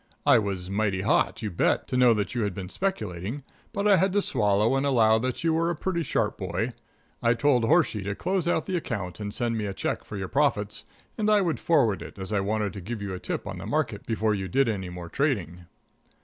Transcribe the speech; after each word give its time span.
I 0.25 0.39
was 0.39 0.67
mighty 0.67 1.01
hot, 1.01 1.43
you 1.43 1.51
bet, 1.51 1.87
to 1.89 1.95
know 1.95 2.11
that 2.15 2.33
you 2.33 2.41
had 2.41 2.55
been 2.55 2.69
speculating, 2.69 3.43
but 3.71 3.87
I 3.87 3.97
had 3.97 4.11
to 4.13 4.21
swallow 4.23 4.75
and 4.75 4.83
allow 4.83 5.19
that 5.19 5.43
you 5.43 5.53
were 5.53 5.69
a 5.69 5.75
pretty 5.75 6.01
sharp 6.01 6.39
boy. 6.39 6.73
I 7.21 7.35
told 7.35 7.65
Horshey 7.65 8.01
to 8.05 8.15
close 8.15 8.47
out 8.47 8.65
the 8.65 8.75
account 8.77 9.19
and 9.19 9.31
send 9.31 9.59
me 9.59 9.67
a 9.67 9.75
check 9.75 10.03
for 10.03 10.17
your 10.17 10.27
profits 10.27 10.85
and 11.19 11.29
I 11.29 11.41
would 11.41 11.59
forward 11.59 12.01
it, 12.01 12.17
as 12.17 12.33
I 12.33 12.39
wanted 12.39 12.73
to 12.73 12.81
give 12.81 12.99
you 12.99 13.13
a 13.13 13.19
tip 13.19 13.45
on 13.45 13.59
the 13.59 13.67
market 13.67 14.07
before 14.07 14.33
you 14.33 14.47
did 14.47 14.67
any 14.67 14.89
more 14.89 15.07
trading. 15.07 15.65